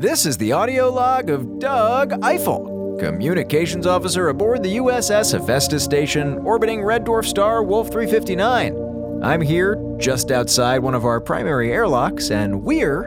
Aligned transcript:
This 0.00 0.26
is 0.26 0.38
the 0.38 0.52
audio 0.52 0.90
log 0.90 1.28
of 1.28 1.58
Doug 1.58 2.12
Eiffel, 2.22 2.96
communications 3.00 3.84
officer 3.84 4.28
aboard 4.28 4.62
the 4.62 4.76
USS 4.76 5.32
Hephaestus 5.32 5.82
station 5.82 6.38
orbiting 6.38 6.84
Red 6.84 7.04
Dwarf 7.04 7.24
star 7.24 7.64
Wolf 7.64 7.90
359. 7.90 9.24
I'm 9.24 9.40
here 9.40 9.74
just 9.98 10.30
outside 10.30 10.78
one 10.78 10.94
of 10.94 11.04
our 11.04 11.20
primary 11.20 11.72
airlocks, 11.72 12.30
and 12.30 12.62
we're 12.62 13.06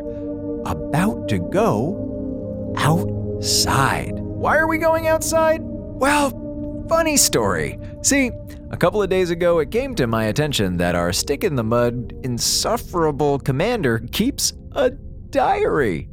about 0.65 1.29
to 1.29 1.39
go 1.39 2.75
outside. 2.77 4.19
Why 4.19 4.57
are 4.57 4.67
we 4.67 4.77
going 4.77 5.07
outside? 5.07 5.61
Well, 5.63 6.85
funny 6.89 7.15
story. 7.15 7.79
See, 8.01 8.31
a 8.69 8.75
couple 8.75 9.01
of 9.01 9.09
days 9.09 9.29
ago, 9.29 9.59
it 9.59 9.71
came 9.71 9.95
to 9.95 10.07
my 10.07 10.25
attention 10.25 10.75
that 10.75 10.95
our 10.95 11.13
stick 11.13 11.45
in 11.45 11.55
the 11.55 11.63
mud, 11.63 12.13
insufferable 12.23 13.39
commander 13.39 13.99
keeps 14.11 14.51
a 14.73 14.89
diary 14.89 16.09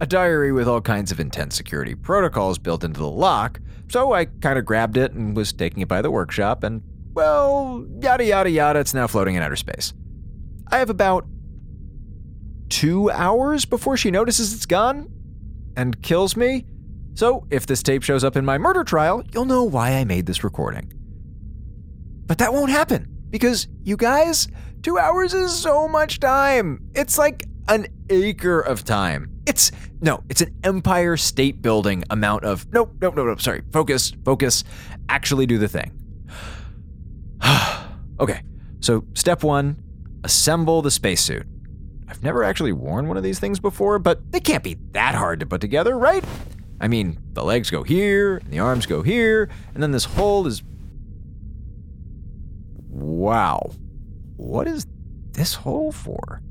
a 0.00 0.06
diary 0.06 0.52
with 0.52 0.68
all 0.68 0.80
kinds 0.80 1.10
of 1.10 1.20
intense 1.20 1.56
security 1.56 1.94
protocols 1.94 2.58
built 2.58 2.84
into 2.84 3.00
the 3.00 3.10
lock, 3.10 3.60
so 3.88 4.12
I 4.12 4.26
kind 4.26 4.58
of 4.58 4.64
grabbed 4.64 4.96
it 4.96 5.12
and 5.12 5.36
was 5.36 5.52
taking 5.52 5.82
it 5.82 5.88
by 5.88 6.02
the 6.02 6.10
workshop, 6.10 6.62
and 6.64 6.82
well, 7.14 7.86
yada 8.00 8.24
yada 8.24 8.50
yada, 8.50 8.80
it's 8.80 8.92
now 8.92 9.06
floating 9.06 9.36
in 9.36 9.42
outer 9.42 9.56
space. 9.56 9.94
I 10.70 10.78
have 10.78 10.90
about 10.90 11.26
two 12.68 13.10
hours 13.10 13.64
before 13.64 13.96
she 13.96 14.10
notices 14.10 14.52
it's 14.52 14.66
gone 14.66 15.08
and 15.76 16.00
kills 16.02 16.36
me. 16.36 16.66
So, 17.14 17.46
if 17.50 17.66
this 17.66 17.82
tape 17.82 18.02
shows 18.02 18.24
up 18.24 18.36
in 18.36 18.44
my 18.44 18.58
murder 18.58 18.84
trial, 18.84 19.22
you'll 19.32 19.46
know 19.46 19.64
why 19.64 19.92
I 19.92 20.04
made 20.04 20.26
this 20.26 20.44
recording. 20.44 20.92
But 22.26 22.38
that 22.38 22.52
won't 22.52 22.70
happen 22.70 23.08
because, 23.30 23.68
you 23.82 23.96
guys, 23.96 24.48
two 24.82 24.98
hours 24.98 25.32
is 25.32 25.54
so 25.56 25.88
much 25.88 26.20
time. 26.20 26.90
It's 26.94 27.16
like 27.16 27.44
an 27.68 27.86
acre 28.10 28.60
of 28.60 28.84
time. 28.84 29.30
It's 29.46 29.70
no, 30.00 30.22
it's 30.28 30.40
an 30.40 30.54
Empire 30.62 31.16
State 31.16 31.62
Building 31.62 32.04
amount 32.10 32.44
of 32.44 32.70
nope, 32.72 32.92
nope, 33.00 33.16
nope, 33.16 33.26
nope. 33.26 33.40
Sorry, 33.40 33.62
focus, 33.72 34.12
focus. 34.24 34.64
Actually, 35.08 35.46
do 35.46 35.58
the 35.58 35.68
thing. 35.68 35.92
okay, 38.20 38.42
so 38.80 39.04
step 39.14 39.42
one: 39.42 39.82
assemble 40.24 40.82
the 40.82 40.90
spacesuit. 40.90 41.46
I've 42.08 42.22
never 42.22 42.44
actually 42.44 42.72
worn 42.72 43.08
one 43.08 43.16
of 43.16 43.22
these 43.22 43.40
things 43.40 43.58
before, 43.58 43.98
but 43.98 44.30
they 44.32 44.40
can't 44.40 44.62
be 44.62 44.76
that 44.92 45.14
hard 45.14 45.40
to 45.40 45.46
put 45.46 45.60
together, 45.60 45.98
right? 45.98 46.24
I 46.80 46.88
mean, 46.88 47.18
the 47.32 47.42
legs 47.42 47.70
go 47.70 47.82
here, 47.82 48.36
and 48.36 48.50
the 48.52 48.58
arms 48.58 48.86
go 48.86 49.02
here, 49.02 49.48
and 49.74 49.82
then 49.82 49.92
this 49.92 50.04
hole 50.04 50.46
is. 50.46 50.62
Wow. 52.90 53.70
What 54.36 54.68
is 54.68 54.86
this 55.32 55.54
hole 55.54 55.90
for? 55.90 56.42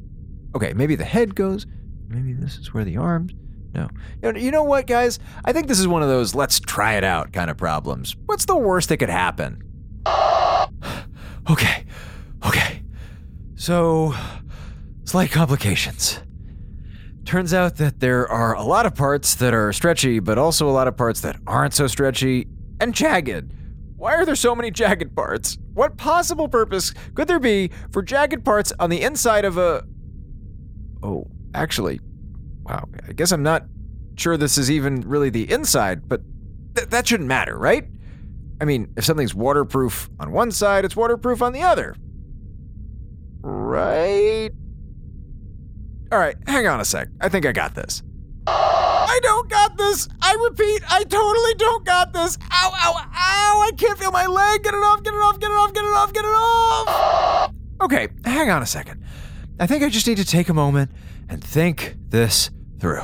Okay, 0.56 0.74
maybe 0.74 0.96
the 0.96 1.06
head 1.06 1.36
goes 1.36 1.66
maybe 2.16 2.34
this 2.34 2.58
is 2.58 2.74
where 2.74 2.86
the 2.86 2.98
arms. 2.98 3.34
No. 3.74 3.90
You 4.24 4.52
know 4.52 4.64
what, 4.64 4.88
guys? 4.88 5.20
I 5.44 5.52
think 5.52 5.68
this 5.68 5.80
is 5.80 5.88
one 5.88 6.02
of 6.02 6.08
those 6.08 6.34
let's 6.34 6.62
try 6.62 6.94
it 6.94 7.04
out 7.04 7.34
kind 7.34 7.50
of 7.50 7.58
problems. 7.58 8.16
What's 8.26 8.46
the 8.46 8.56
worst 8.56 8.88
that 8.90 8.98
could 8.98 9.10
happen? 9.10 9.62
okay. 11.50 11.86
Okay. 12.46 12.84
So, 13.56 14.14
slight 15.04 15.32
complications. 15.32 16.22
Turns 17.26 17.54
out 17.54 17.76
that 17.78 18.00
there 18.00 18.28
are 18.30 18.54
a 18.54 18.64
lot 18.64 18.86
of 18.86 18.96
parts 18.96 19.36
that 19.36 19.54
are 19.54 19.74
stretchy, 19.74 20.20
but 20.20 20.38
also 20.38 20.70
a 20.70 20.72
lot 20.72 20.88
of 20.88 20.96
parts 20.96 21.22
that 21.22 21.38
aren't 21.46 21.74
so 21.74 21.88
stretchy 21.88 22.48
and 22.80 22.94
jagged. 22.94 23.52
Why 23.98 24.14
are 24.16 24.26
there 24.26 24.36
so 24.36 24.56
many 24.56 24.72
jagged 24.72 25.16
parts? 25.16 25.58
What 25.74 25.98
possible 25.98 26.48
purpose 26.48 26.94
could 27.14 27.28
there 27.28 27.40
be 27.40 27.72
for 27.92 28.02
jagged 28.02 28.46
parts 28.46 28.72
on 28.80 28.90
the 28.90 29.02
inside 29.02 29.44
of 29.44 29.58
a. 29.58 29.84
Oh, 31.04 31.28
Actually, 31.56 32.02
wow, 32.64 32.86
I 33.08 33.14
guess 33.14 33.32
I'm 33.32 33.42
not 33.42 33.64
sure 34.18 34.36
this 34.36 34.58
is 34.58 34.70
even 34.70 35.00
really 35.02 35.30
the 35.30 35.50
inside, 35.50 36.08
but 36.08 36.22
th- 36.76 36.90
that 36.90 37.08
shouldn't 37.08 37.30
matter, 37.30 37.58
right? 37.58 37.88
I 38.60 38.66
mean, 38.66 38.92
if 38.98 39.06
something's 39.06 39.34
waterproof 39.34 40.10
on 40.20 40.34
one 40.34 40.52
side, 40.52 40.84
it's 40.84 40.98
waterproof 40.98 41.42
on 41.42 41.54
the 41.54 41.62
other. 41.62 41.96
Right? 43.40 44.50
All 46.12 46.20
right, 46.20 46.36
hang 46.46 46.68
on 46.68 46.82
a 46.82 46.86
sec. 46.86 47.08
I 47.22 47.30
think 47.30 47.46
I 47.46 47.54
got 47.54 47.74
this. 47.74 48.04
I 48.48 49.20
don't 49.24 49.50
got 49.50 49.78
this. 49.78 50.10
I 50.22 50.34
repeat, 50.34 50.84
I 50.92 51.06
totally 51.06 51.54
don't 51.54 51.86
got 51.86 52.12
this. 52.12 52.38
Ow, 52.52 52.72
ow, 52.74 52.98
ow. 52.98 53.64
I 53.66 53.72
can't 53.78 53.98
feel 53.98 54.12
my 54.12 54.26
leg. 54.26 54.62
Get 54.62 54.74
it 54.74 54.78
off, 54.78 55.04
get 55.04 55.14
it 55.14 55.18
off, 55.18 55.40
get 55.40 55.50
it 55.50 55.54
off, 55.54 55.74
get 55.74 55.86
it 55.86 55.94
off, 55.94 56.14
get 56.14 56.26
it 56.26 56.28
off. 56.28 57.52
Okay, 57.82 58.10
hang 58.26 58.50
on 58.52 58.62
a 58.62 58.66
second. 58.66 59.05
I 59.60 59.68
think 59.68 59.84
I 59.84 59.90
just 59.90 60.06
need 60.06 60.18
to 60.18 60.26
take 60.26 60.50
a 60.50 60.54
moment 60.54 60.92
and 61.30 61.44
think 61.44 61.96
this 62.10 62.52
through. 62.80 63.04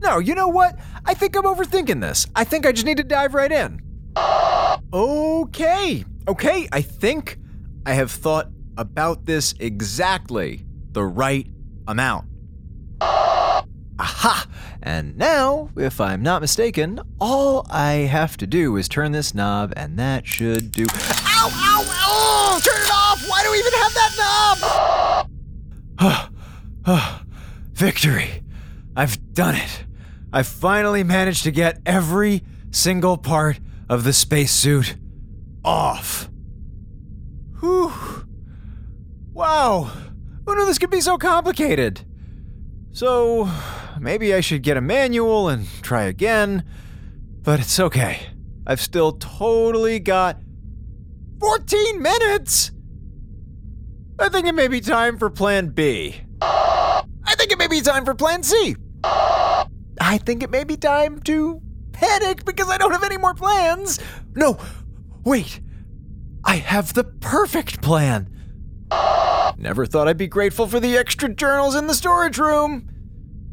No, 0.00 0.18
you 0.18 0.34
know 0.34 0.48
what? 0.48 0.78
I 1.04 1.14
think 1.14 1.34
I'm 1.36 1.44
overthinking 1.44 2.00
this. 2.00 2.26
I 2.36 2.44
think 2.44 2.66
I 2.66 2.72
just 2.72 2.86
need 2.86 2.98
to 2.98 3.04
dive 3.04 3.34
right 3.34 3.50
in. 3.50 3.80
Okay, 4.92 6.04
okay, 6.28 6.68
I 6.70 6.80
think 6.82 7.38
I 7.86 7.94
have 7.94 8.10
thought 8.10 8.48
about 8.76 9.24
this 9.24 9.54
exactly 9.58 10.64
the 10.92 11.04
right 11.04 11.48
amount. 11.88 12.26
Aha! 13.00 14.46
And 14.82 15.16
now, 15.16 15.70
if 15.76 16.00
I'm 16.00 16.22
not 16.22 16.40
mistaken, 16.40 17.00
all 17.20 17.66
I 17.70 17.92
have 17.92 18.36
to 18.36 18.46
do 18.46 18.76
is 18.76 18.88
turn 18.88 19.12
this 19.12 19.34
knob, 19.34 19.72
and 19.76 19.98
that 19.98 20.26
should 20.26 20.70
do. 20.70 20.84
Ow, 20.84 21.50
ow, 21.50 21.84
ow! 21.88 22.60
Turn 22.62 22.82
it 22.82 22.90
off! 22.92 23.26
Why 23.28 23.42
do 23.42 23.50
we 23.50 23.58
even 23.58 23.72
have 23.72 23.94
that 23.94 24.14
knob? 26.04 26.30
Oh, 26.86 27.22
victory! 27.72 28.42
I've 28.94 29.32
done 29.32 29.54
it! 29.54 29.84
I've 30.34 30.46
finally 30.46 31.02
managed 31.02 31.44
to 31.44 31.50
get 31.50 31.80
every 31.86 32.42
single 32.70 33.16
part 33.16 33.58
of 33.88 34.04
the 34.04 34.12
spacesuit 34.12 34.96
off. 35.64 36.28
Whew. 37.60 37.90
Wow. 39.32 39.90
Oh, 39.90 40.10
Who 40.44 40.56
knew 40.56 40.66
this 40.66 40.78
could 40.78 40.90
be 40.90 41.00
so 41.00 41.16
complicated? 41.16 42.02
So, 42.92 43.48
maybe 43.98 44.34
I 44.34 44.42
should 44.42 44.62
get 44.62 44.76
a 44.76 44.82
manual 44.82 45.48
and 45.48 45.66
try 45.80 46.02
again, 46.02 46.64
but 47.40 47.60
it's 47.60 47.80
okay. 47.80 48.26
I've 48.66 48.82
still 48.82 49.12
totally 49.12 50.00
got 50.00 50.38
14 51.40 52.02
minutes! 52.02 52.73
I 54.18 54.28
think 54.28 54.46
it 54.46 54.54
may 54.54 54.68
be 54.68 54.80
time 54.80 55.18
for 55.18 55.30
plan 55.30 55.68
B. 55.68 56.16
I 56.40 57.34
think 57.36 57.52
it 57.52 57.58
may 57.58 57.66
be 57.66 57.80
time 57.80 58.04
for 58.04 58.14
plan 58.14 58.42
C. 58.42 58.76
I 59.04 60.18
think 60.24 60.42
it 60.42 60.50
may 60.50 60.64
be 60.64 60.76
time 60.76 61.20
to 61.22 61.60
panic 61.92 62.44
because 62.44 62.68
I 62.68 62.78
don't 62.78 62.92
have 62.92 63.04
any 63.04 63.18
more 63.18 63.34
plans. 63.34 64.00
No, 64.34 64.58
wait. 65.24 65.60
I 66.44 66.56
have 66.56 66.94
the 66.94 67.04
perfect 67.04 67.82
plan. 67.82 68.30
Never 69.56 69.86
thought 69.86 70.08
I'd 70.08 70.18
be 70.18 70.26
grateful 70.26 70.66
for 70.66 70.80
the 70.80 70.96
extra 70.96 71.32
journals 71.32 71.74
in 71.74 71.86
the 71.86 71.94
storage 71.94 72.38
room. 72.38 72.88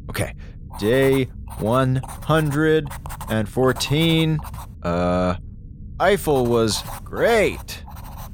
Okay, 0.10 0.34
day 0.80 1.26
114. 1.60 4.40
Uh, 4.84 5.36
Eiffel 6.00 6.46
was 6.46 6.84
great. 7.04 7.84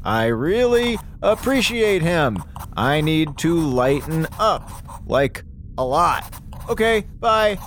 I 0.08 0.28
really 0.28 0.98
appreciate 1.22 2.02
him. 2.02 2.42
I 2.78 3.02
need 3.02 3.38
to 3.40 3.60
lighten 3.60 4.26
up. 4.40 4.72
Like, 5.06 5.44
a 5.78 5.84
lot. 5.84 6.34
Okay, 6.70 7.02
bye. 7.20 7.60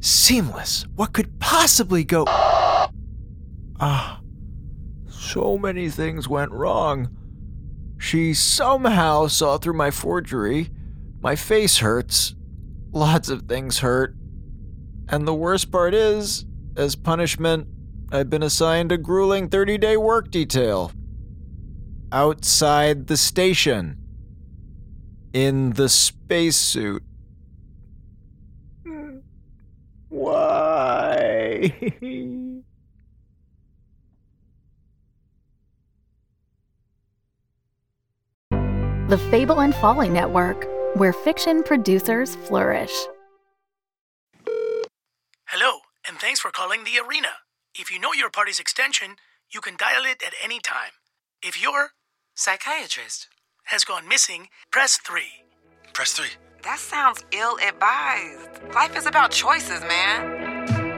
Seamless. 0.00 0.84
What 0.96 1.12
could 1.12 1.38
possibly 1.38 2.02
go. 2.02 2.24
Ah. 2.26 4.20
So 5.08 5.56
many 5.56 5.88
things 5.90 6.26
went 6.28 6.50
wrong. 6.50 7.16
She 7.98 8.34
somehow 8.34 9.28
saw 9.28 9.58
through 9.58 9.76
my 9.76 9.92
forgery. 9.92 10.70
My 11.20 11.36
face 11.36 11.78
hurts. 11.78 12.34
Lots 12.90 13.28
of 13.28 13.42
things 13.42 13.78
hurt. 13.78 14.16
And 15.08 15.26
the 15.26 15.34
worst 15.34 15.70
part 15.70 15.94
is, 15.94 16.46
as 16.76 16.96
punishment, 16.96 17.68
I've 18.10 18.28
been 18.28 18.42
assigned 18.42 18.90
a 18.90 18.98
grueling 18.98 19.48
30 19.48 19.78
day 19.78 19.96
work 19.96 20.32
detail. 20.32 20.90
Outside 22.10 23.06
the 23.06 23.16
station. 23.16 23.98
In 25.34 25.72
the 25.72 25.88
spacesuit. 25.88 27.02
Why? 30.08 31.74
The 39.08 39.18
Fable 39.30 39.60
and 39.60 39.74
Folly 39.74 40.08
Network, 40.08 40.66
where 40.94 41.12
fiction 41.12 41.62
producers 41.62 42.36
flourish. 42.36 42.92
Hello, 45.46 45.80
and 46.06 46.18
thanks 46.18 46.40
for 46.40 46.50
calling 46.50 46.84
the 46.84 46.98
arena. 46.98 47.28
If 47.74 47.90
you 47.90 47.98
know 47.98 48.12
your 48.12 48.30
party's 48.30 48.60
extension, 48.60 49.16
you 49.52 49.60
can 49.60 49.76
dial 49.76 50.04
it 50.04 50.22
at 50.26 50.34
any 50.42 50.60
time. 50.60 50.92
If 51.42 51.62
your 51.62 51.92
Psychiatrist. 52.40 53.26
has 53.64 53.82
gone 53.82 54.06
missing, 54.06 54.46
press 54.70 54.96
3. 54.98 55.22
Press 55.92 56.12
3. 56.12 56.28
That 56.62 56.78
sounds 56.78 57.24
ill 57.32 57.56
advised. 57.56 58.62
Life 58.72 58.96
is 58.96 59.06
about 59.06 59.32
choices, 59.32 59.80
man. 59.80 60.94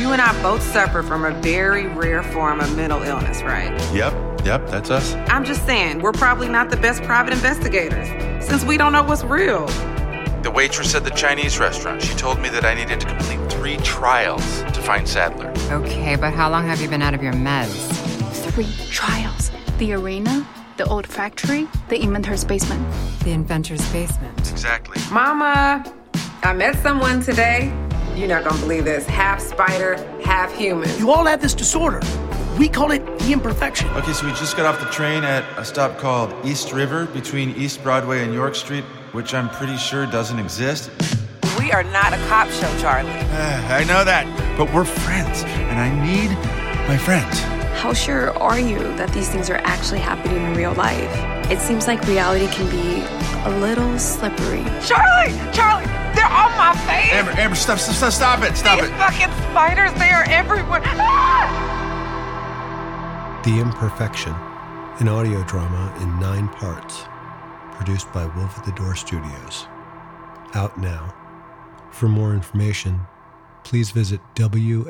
You 0.00 0.12
and 0.12 0.22
I 0.22 0.42
both 0.42 0.62
suffer 0.62 1.02
from 1.02 1.26
a 1.26 1.32
very 1.42 1.86
rare 1.88 2.22
form 2.22 2.60
of 2.60 2.74
mental 2.78 3.02
illness, 3.02 3.42
right? 3.42 3.72
Yep, 3.92 4.46
yep, 4.46 4.66
that's 4.70 4.88
us. 4.88 5.12
I'm 5.28 5.44
just 5.44 5.66
saying, 5.66 6.00
we're 6.00 6.12
probably 6.12 6.48
not 6.48 6.70
the 6.70 6.78
best 6.78 7.02
private 7.02 7.34
investigators 7.34 8.08
since 8.42 8.64
we 8.64 8.78
don't 8.78 8.94
know 8.94 9.02
what's 9.02 9.24
real. 9.24 9.66
The 10.42 10.50
waitress 10.50 10.94
at 10.94 11.04
the 11.04 11.10
Chinese 11.10 11.58
restaurant, 11.58 12.00
she 12.00 12.14
told 12.14 12.40
me 12.40 12.48
that 12.48 12.64
I 12.64 12.72
needed 12.72 13.00
to 13.00 13.06
complete 13.06 13.52
three 13.52 13.76
trials 13.84 14.62
to 14.62 14.80
find 14.80 15.06
Sadler. 15.06 15.52
Okay, 15.70 16.16
but 16.16 16.32
how 16.32 16.48
long 16.48 16.64
have 16.64 16.80
you 16.80 16.88
been 16.88 17.02
out 17.02 17.12
of 17.12 17.22
your 17.22 17.34
meds? 17.34 17.92
Three 18.50 18.72
trials 18.90 19.50
the 19.78 19.92
arena, 19.92 20.46
the 20.76 20.84
old 20.86 21.06
factory, 21.06 21.66
the 21.88 21.96
inventor's 21.96 22.44
basement. 22.44 22.84
The 23.20 23.30
inventor's 23.30 23.86
basement. 23.92 24.38
Exactly. 24.50 25.00
Mama, 25.12 25.84
I 26.42 26.52
met 26.52 26.76
someone 26.82 27.22
today. 27.22 27.72
You're 28.16 28.28
not 28.28 28.44
gonna 28.44 28.60
believe 28.60 28.84
this. 28.84 29.06
Half 29.06 29.40
spider, 29.40 29.96
half 30.24 30.52
human. 30.54 30.90
You 30.98 31.12
all 31.12 31.24
have 31.26 31.40
this 31.40 31.54
disorder. 31.54 32.00
We 32.58 32.68
call 32.68 32.90
it 32.90 33.04
the 33.20 33.32
imperfection. 33.32 33.88
Okay, 33.90 34.12
so 34.12 34.26
we 34.26 34.32
just 34.32 34.56
got 34.56 34.66
off 34.66 34.80
the 34.80 34.90
train 34.90 35.22
at 35.22 35.44
a 35.56 35.64
stop 35.64 35.96
called 35.98 36.34
East 36.44 36.72
River 36.72 37.06
between 37.06 37.50
East 37.50 37.82
Broadway 37.84 38.24
and 38.24 38.34
York 38.34 38.56
Street, 38.56 38.84
which 39.12 39.32
I'm 39.32 39.48
pretty 39.48 39.76
sure 39.76 40.06
doesn't 40.06 40.40
exist. 40.40 40.90
We 41.56 41.70
are 41.70 41.84
not 41.84 42.12
a 42.12 42.16
cop 42.26 42.48
show, 42.48 42.78
Charlie. 42.80 43.10
I 43.10 43.84
know 43.84 44.04
that, 44.04 44.26
but 44.58 44.72
we're 44.74 44.84
friends, 44.84 45.44
and 45.44 45.78
I 45.78 45.88
need 46.04 46.30
my 46.88 46.98
friends. 46.98 47.57
How 47.78 47.92
sure 47.92 48.36
are 48.38 48.58
you 48.58 48.80
that 48.96 49.12
these 49.12 49.28
things 49.28 49.48
are 49.48 49.60
actually 49.62 50.00
happening 50.00 50.42
in 50.42 50.54
real 50.54 50.72
life? 50.74 50.98
It 51.48 51.60
seems 51.60 51.86
like 51.86 52.02
reality 52.08 52.48
can 52.48 52.68
be 52.68 53.04
a 53.48 53.50
little 53.60 53.96
slippery. 54.00 54.64
Charlie! 54.84 55.32
Charlie! 55.54 55.86
They're 56.12 56.26
on 56.26 56.50
my 56.58 56.74
face! 56.88 57.12
Amber, 57.12 57.30
Amber, 57.38 57.54
stop, 57.54 57.78
stop, 57.78 57.94
stop, 57.94 58.12
stop 58.12 58.42
it, 58.42 58.56
stop 58.56 58.80
These 58.80 58.88
it. 58.90 58.94
fucking 58.96 59.30
spiders, 59.50 59.92
they 59.94 60.10
are 60.10 60.24
everywhere. 60.26 60.82
Ah! 60.86 61.70
The 63.44 63.60
Imperfection, 63.60 64.34
an 64.98 65.06
audio 65.08 65.44
drama 65.44 65.94
in 66.00 66.18
nine 66.18 66.48
parts, 66.48 67.04
produced 67.76 68.12
by 68.12 68.26
Wolf 68.36 68.58
at 68.58 68.64
the 68.64 68.72
Door 68.72 68.96
Studios. 68.96 69.68
Out 70.54 70.76
now. 70.78 71.14
For 71.92 72.08
more 72.08 72.34
information, 72.34 73.02
please 73.62 73.92
visit 73.92 74.20
WLFDR.com. 74.34 74.88